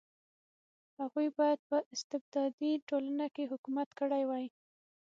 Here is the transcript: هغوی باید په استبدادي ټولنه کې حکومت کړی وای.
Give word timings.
هغوی 0.99 1.27
باید 1.39 1.59
په 1.69 1.77
استبدادي 1.95 2.71
ټولنه 2.87 3.25
کې 3.35 3.49
حکومت 3.51 3.89
کړی 3.99 4.23
وای. 4.25 4.45